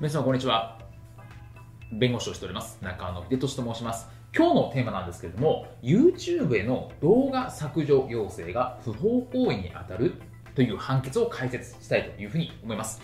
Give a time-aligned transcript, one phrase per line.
[0.00, 0.76] 皆さんこんにちは。
[1.92, 2.78] 弁護士をしております。
[2.82, 4.08] 中野秀俊と申します。
[4.36, 10.14] 今日のテーマなんですけれども YouTube への動画削除要請が不法行為に当たる
[10.56, 13.00] という判決を解説したいというふうに思います。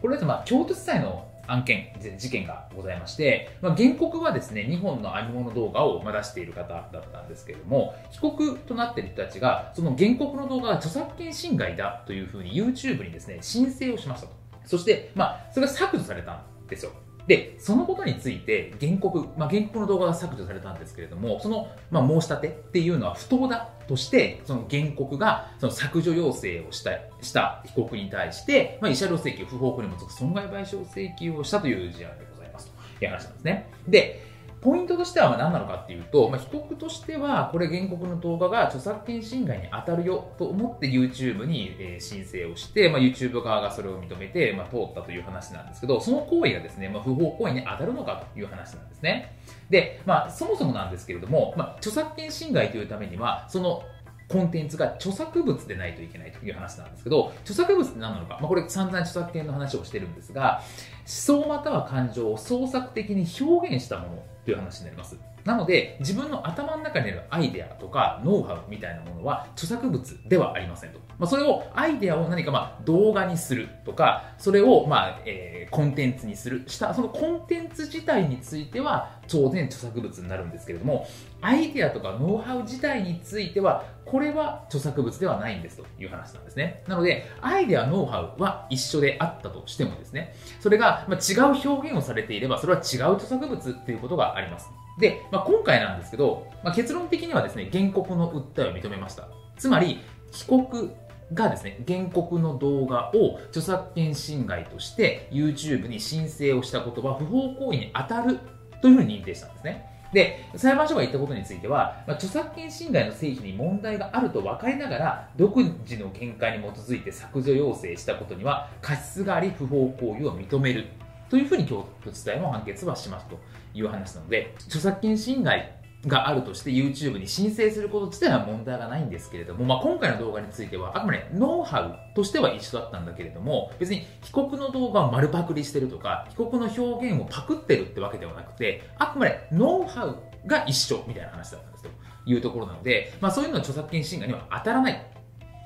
[0.00, 14.34] これはまあ京都地裁の案件、事件がございまして、まあ、原告はですね、2本の編み物動画を出している方だったんですけれども、被告となっている人たちが、その原告の動画は著作権侵害だというふうに YouTube にですね、申請をしましたと。
[14.64, 16.92] そして、まあ、それが削除されたんですよ。
[17.28, 33.70] で、そのことについて原告、まあ、原告の動画が削除されたんですけれども、その、まあ、申し立てっていうのは不当だとして、その原告がその削除要請をしたした被告に対して、まあ、慰謝料請求、不法行為に基づく損害賠償請求をしたという事案でございますという話なんですね。
[33.86, 34.27] で、
[34.60, 49.38] ポイントとしては何なのかっていうと、まあ、被告としては、これ原告の動画が著作権侵害に当たるよと思って YouTube に、申請をして、まあ、YouTube 側がそれを認めて、まあ、通ったという話なんですけど、その行為がですね、まあ、不法行為に当たるのかという話なんですね。
[49.70, 53.82] で、まあ、そもそもなんですけれども、まあ、著作権侵害というためには、その
[54.28, 60.62] コンテンツが著作物でないといけないという話なんですけど、著作物って何なのか、まあ、これ散々著作権の話をしてるんですが、
[60.98, 65.16] 思想または感情を創作的に表現したものという話になります。
[65.44, 70.98] なので、自分の頭の中にあるアイデアとかノウハウみたいなものは著作物ではありませんと。
[71.18, 81.06] まあ、それを、アイデアを何かまあ動画にするとか、それをまあ、えー、コンテンツにする、した、そのコンテンツ自体については当然著作物になるんですけれども、
[81.40, 86.82] アイデアとかノウハウ自体については、これは著作物ではないんですという話なんですね。
[86.86, 94.70] なので、アイデア、ノウハウは一緒であったとしてもですね、それが、まあ、違う表現をされていれば、それは違う著作物っていうことがあります。
[94.98, 99.28] で、まあ、今回なんですけど、まあ、結論的にはですね、原告の訴えを認めました。
[99.56, 100.00] つまり、
[100.32, 100.90] 被告
[101.32, 108.38] がですね、原告の動画を著作権侵害として YouTube に申請をしたことは不法行為に当たる
[108.80, 109.88] というふうに認定したんですね。
[110.12, 120.86] で、裁判所が言ったことについては、まあ、著作権侵害の成否に問題があると分かりながら、独自の見解に基づいて削除要請したことには過失があり不法行為を認める
[121.30, 123.38] というふうに京都地裁も判決はしますと
[123.74, 141.90] いう話なので、著作権侵害があるとして YouTube に申請すること自体は問題がないんですけれども、まあ、今回の動画についてはあくまでノウハウとしては一緒だったんだけれども別に被告の動画を丸パクリしてるとか被告の表現をパクってるってわけではなくてあくまでノウハウが一緒みたいな話だったんですと
[142.26, 145.17] いうところなので、まあ、そういうのは著作権侵害には当たらない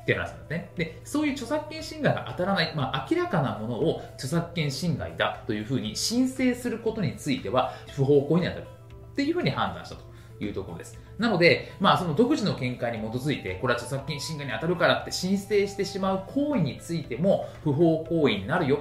[0.03, 0.71] って話なんですね。
[0.77, 8.67] で、そういう著作権侵害が当たらない、まあ、明らかなものを著作権侵害だというふうに申請することについては不法行為に当たる
[9.13, 10.13] っていうふうに判断したと。
[10.45, 10.99] いうところです。
[11.19, 18.81] なので、まあ、その独自の見解に基づいて、これは著作権侵害に当たるからって申請してしまう行為についても不法行為になるよ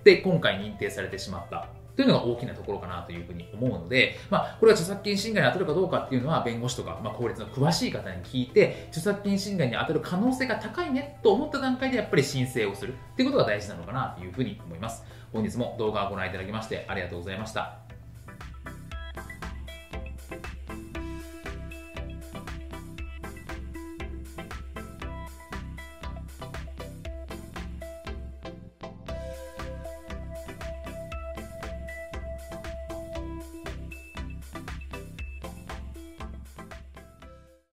[0.00, 15.04] って今回認定されてしまったというのが大きなところかなというふうに思うので、まあ、これは著作権侵害に当たるかどうかっていうのは弁護士とか、まあ、法律の詳しい方に聞いて著作権侵害に当たる可能性が高いねと思った段階でやっぱり申請をするっていうことが大事なのかなというふうに思います。
[15.32, 17.83] 本日も動画をご覧いただきましてありがとうございました。